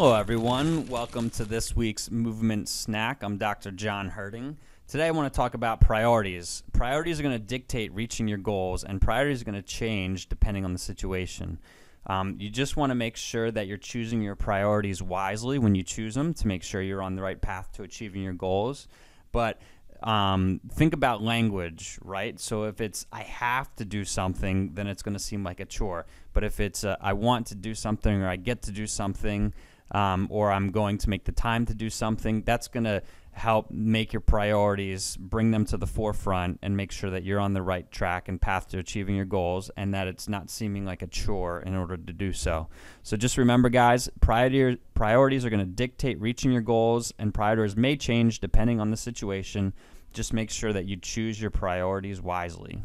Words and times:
Hello, 0.00 0.14
everyone. 0.14 0.86
Welcome 0.86 1.28
to 1.28 1.44
this 1.44 1.76
week's 1.76 2.10
Movement 2.10 2.70
Snack. 2.70 3.22
I'm 3.22 3.36
Dr. 3.36 3.70
John 3.70 4.08
Herding. 4.08 4.56
Today, 4.88 5.08
I 5.08 5.10
want 5.10 5.30
to 5.30 5.36
talk 5.36 5.52
about 5.52 5.82
priorities. 5.82 6.62
Priorities 6.72 7.20
are 7.20 7.22
going 7.22 7.38
to 7.38 7.38
dictate 7.38 7.92
reaching 7.92 8.26
your 8.26 8.38
goals, 8.38 8.82
and 8.82 8.98
priorities 8.98 9.42
are 9.42 9.44
going 9.44 9.56
to 9.56 9.62
change 9.62 10.30
depending 10.30 10.64
on 10.64 10.72
the 10.72 10.78
situation. 10.78 11.58
Um, 12.06 12.36
you 12.38 12.48
just 12.48 12.78
want 12.78 12.92
to 12.92 12.94
make 12.94 13.14
sure 13.14 13.50
that 13.50 13.66
you're 13.66 13.76
choosing 13.76 14.22
your 14.22 14.36
priorities 14.36 15.02
wisely 15.02 15.58
when 15.58 15.74
you 15.74 15.82
choose 15.82 16.14
them 16.14 16.32
to 16.32 16.48
make 16.48 16.62
sure 16.62 16.80
you're 16.80 17.02
on 17.02 17.14
the 17.14 17.20
right 17.20 17.38
path 17.38 17.70
to 17.74 17.82
achieving 17.82 18.22
your 18.22 18.32
goals. 18.32 18.88
But 19.32 19.60
um, 20.02 20.62
think 20.72 20.94
about 20.94 21.20
language, 21.20 21.98
right? 22.02 22.40
So 22.40 22.64
if 22.64 22.80
it's 22.80 23.04
I 23.12 23.24
have 23.24 23.76
to 23.76 23.84
do 23.84 24.06
something, 24.06 24.72
then 24.72 24.86
it's 24.86 25.02
going 25.02 25.12
to 25.12 25.20
seem 25.20 25.44
like 25.44 25.60
a 25.60 25.66
chore. 25.66 26.06
But 26.32 26.42
if 26.42 26.58
it's 26.58 26.84
uh, 26.84 26.96
I 27.02 27.12
want 27.12 27.48
to 27.48 27.54
do 27.54 27.74
something 27.74 28.22
or 28.22 28.28
I 28.28 28.36
get 28.36 28.62
to 28.62 28.72
do 28.72 28.86
something, 28.86 29.52
um, 29.90 30.28
or 30.30 30.50
I'm 30.50 30.70
going 30.70 30.98
to 30.98 31.10
make 31.10 31.24
the 31.24 31.32
time 31.32 31.66
to 31.66 31.74
do 31.74 31.90
something, 31.90 32.42
that's 32.42 32.68
going 32.68 32.84
to 32.84 33.02
help 33.32 33.70
make 33.70 34.12
your 34.12 34.20
priorities, 34.20 35.16
bring 35.16 35.50
them 35.50 35.64
to 35.64 35.76
the 35.76 35.86
forefront, 35.86 36.58
and 36.62 36.76
make 36.76 36.90
sure 36.90 37.10
that 37.10 37.22
you're 37.22 37.40
on 37.40 37.54
the 37.54 37.62
right 37.62 37.90
track 37.90 38.28
and 38.28 38.40
path 38.40 38.68
to 38.68 38.78
achieving 38.78 39.14
your 39.14 39.24
goals 39.24 39.70
and 39.76 39.94
that 39.94 40.08
it's 40.08 40.28
not 40.28 40.50
seeming 40.50 40.84
like 40.84 41.02
a 41.02 41.06
chore 41.06 41.60
in 41.60 41.76
order 41.76 41.96
to 41.96 42.12
do 42.12 42.32
so. 42.32 42.68
So 43.02 43.16
just 43.16 43.38
remember, 43.38 43.68
guys, 43.68 44.08
priorities 44.20 45.44
are 45.44 45.50
going 45.50 45.60
to 45.60 45.66
dictate 45.66 46.20
reaching 46.20 46.52
your 46.52 46.60
goals, 46.60 47.12
and 47.18 47.32
priorities 47.32 47.76
may 47.76 47.96
change 47.96 48.40
depending 48.40 48.80
on 48.80 48.90
the 48.90 48.96
situation. 48.96 49.72
Just 50.12 50.32
make 50.32 50.50
sure 50.50 50.72
that 50.72 50.86
you 50.86 50.96
choose 50.96 51.40
your 51.40 51.50
priorities 51.50 52.20
wisely. 52.20 52.82